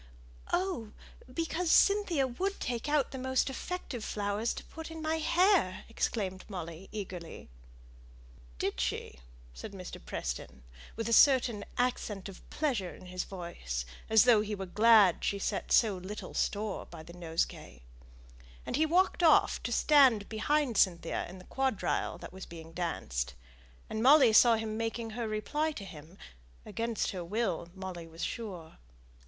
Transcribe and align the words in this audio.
"Oh, 0.51 0.93
because 1.31 1.69
Cynthia 1.69 2.25
would 2.25 2.59
take 2.59 2.89
out 2.89 3.11
the 3.11 3.19
most 3.19 3.51
effective 3.51 4.03
flowers 4.03 4.51
to 4.55 4.63
put 4.63 4.89
in 4.89 4.99
my 4.99 5.17
hair!" 5.17 5.85
exclaimed 5.87 6.43
Molly, 6.49 6.89
eagerly. 6.91 7.49
"Did 8.57 8.79
she?" 8.79 9.19
said 9.53 9.73
Mr. 9.73 10.03
Preston, 10.03 10.63
with 10.95 11.07
a 11.07 11.13
certain 11.13 11.63
accent 11.77 12.27
of 12.27 12.41
pleasure 12.49 12.95
in 12.95 13.05
his 13.05 13.25
voice, 13.25 13.85
as 14.09 14.23
though 14.23 14.41
he 14.41 14.55
were 14.55 14.65
glad 14.65 15.23
she 15.23 15.37
set 15.37 15.71
so 15.71 15.97
little 15.97 16.33
store 16.33 16.87
by 16.87 17.03
the 17.03 17.13
nosegay; 17.13 17.83
and 18.65 18.77
he 18.77 18.87
walked 18.87 19.21
off 19.21 19.61
to 19.61 19.71
stand 19.71 20.27
behind 20.29 20.77
Cynthia 20.79 21.27
in 21.29 21.37
the 21.37 21.45
quadrille 21.45 22.17
that 22.17 22.33
was 22.33 22.47
being 22.47 22.71
danced; 22.71 23.35
and 23.87 24.01
Molly 24.01 24.33
saw 24.33 24.55
him 24.55 24.77
making 24.77 25.11
her 25.11 25.27
reply 25.27 25.71
to 25.73 25.85
him 25.85 26.17
against 26.65 27.11
her 27.11 27.23
will, 27.23 27.69
Molly 27.75 28.07
was 28.07 28.23
sure. 28.23 28.79